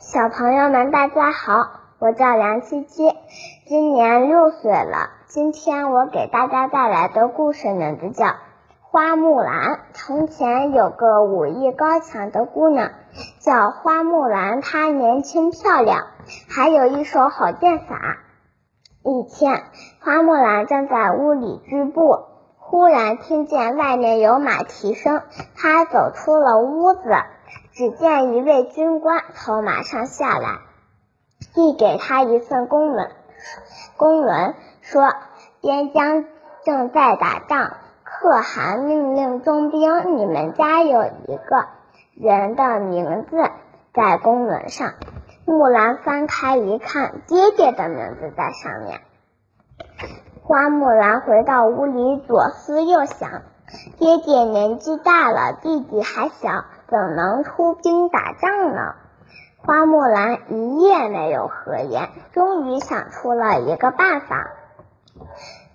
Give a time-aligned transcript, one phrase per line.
[0.00, 3.12] 小朋友们，大家好，我叫梁七七，
[3.68, 5.10] 今年六岁了。
[5.28, 8.24] 今天我给大家带来的故事名字叫
[8.80, 9.72] 《花木兰》。
[9.92, 12.92] 从前有个武艺高强的姑娘，
[13.40, 14.62] 叫花木兰。
[14.62, 16.06] 她年轻漂亮，
[16.48, 18.20] 还有一手好剑法。
[19.04, 19.64] 一天，
[20.02, 22.20] 花木兰正在屋里织布，
[22.56, 25.20] 忽然听见外面有马蹄声。
[25.54, 27.02] 她走出了屋子。
[27.80, 30.58] 只见一位军官从马上下来，
[31.54, 33.10] 递给他一份公文，
[33.96, 35.14] 公文说
[35.62, 36.26] 边疆
[36.62, 40.18] 正在打仗，可汗命令中兵。
[40.18, 41.68] 你们家有一个
[42.14, 43.50] 人的名字
[43.94, 44.92] 在公文上。
[45.46, 49.00] 木兰翻开一看，爹爹的名字在上面。
[50.42, 53.40] 花木兰回到屋里，左思右想，
[53.98, 56.64] 爹爹年纪大了，弟弟还小。
[56.88, 58.94] 怎能出兵打仗呢？
[59.58, 64.50] 花木兰一夜没有合眼，终于想出了一个办法。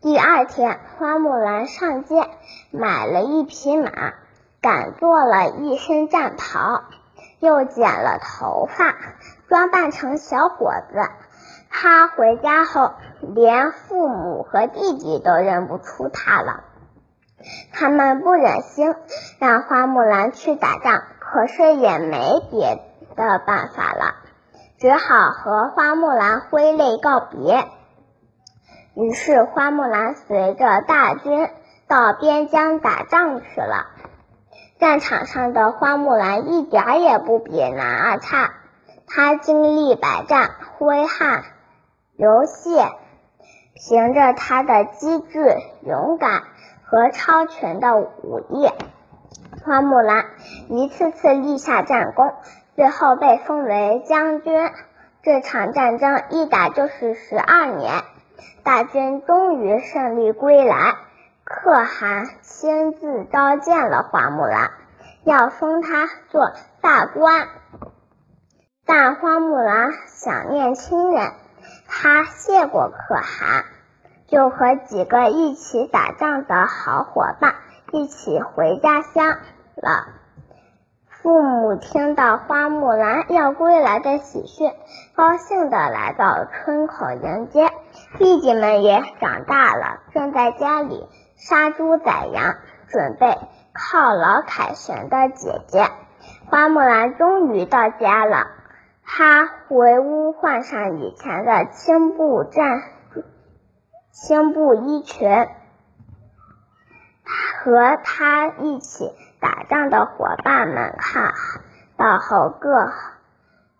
[0.00, 2.28] 第二天，花木兰上街
[2.72, 4.14] 买了一匹马，
[4.60, 6.82] 赶做了一身战袍，
[7.38, 8.96] 又剪了头发，
[9.48, 11.08] 装扮成小伙子。
[11.70, 16.64] 她回家后，连父母和弟弟都认不出她了。
[17.78, 18.94] 他们不忍心
[19.38, 22.80] 让花木兰去打仗，可是也没别
[23.14, 24.14] 的办法了，
[24.78, 27.66] 只好和花木兰挥泪告别。
[28.94, 31.50] 于是，花木兰随着大军
[31.86, 33.88] 到边疆打仗去了。
[34.78, 38.54] 战场上的花木兰一点也不比男儿差，
[39.06, 41.44] 她经历百战，挥汗
[42.16, 42.90] 流血，
[43.74, 46.42] 凭着她的机智勇敢。
[46.88, 48.70] 和超群的武艺，
[49.64, 50.26] 花木兰
[50.68, 52.32] 一次次立下战功，
[52.76, 54.70] 最后被封为将军。
[55.20, 58.04] 这场战争一打就是十二年，
[58.62, 60.94] 大军终于胜利归来。
[61.42, 64.70] 可汗亲自召见了花木兰，
[65.24, 67.48] 要封她做大官。
[68.84, 71.32] 但花木兰想念亲人，
[71.88, 73.64] 她谢过可汗。
[74.28, 77.54] 就和几个一起打仗的好伙伴
[77.92, 79.38] 一起回家乡
[79.76, 80.08] 了。
[81.08, 84.72] 父母听到花木兰要归来的喜讯，
[85.16, 87.68] 高兴的来到村口迎接。
[88.18, 92.54] 弟弟们也长大了，正在家里杀猪宰羊，
[92.88, 93.26] 准备
[93.74, 95.88] 犒劳凯旋的姐姐。
[96.48, 98.46] 花木兰终于到家了，
[99.04, 102.82] 她回屋换上以前的青布战。
[104.18, 105.46] 青布衣裙，
[107.62, 109.12] 和他一起
[109.42, 111.34] 打仗的伙伴们看
[111.98, 112.92] 到后，各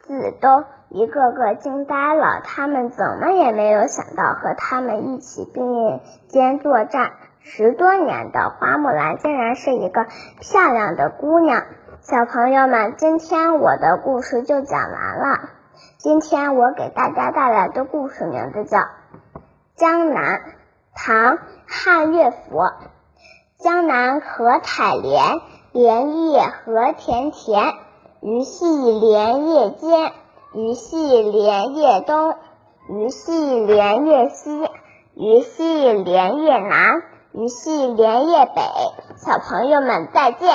[0.00, 2.40] 自都一个个惊呆了。
[2.42, 10.04] 他们怎么也没有想到，和他们一起并肩作战十多年的花木兰，竟然是一个
[10.40, 11.62] 漂亮的姑娘。
[12.00, 15.48] 小朋友们，今天我的故事就讲完了。
[15.98, 18.80] 今天我给大家带来的故事名字叫。
[19.76, 20.40] 江南，
[20.94, 21.36] 唐·
[21.66, 22.62] 汉乐府。
[23.58, 25.40] 江南可采莲，
[25.72, 27.74] 莲叶何田田。
[28.20, 28.66] 鱼戏
[29.00, 30.12] 莲叶间，
[30.54, 32.36] 鱼戏莲叶东。
[32.88, 34.70] 鱼戏莲叶西，
[35.16, 37.02] 鱼戏莲叶南。
[37.32, 38.62] 鱼戏莲叶北。
[39.16, 40.54] 小朋友们再见。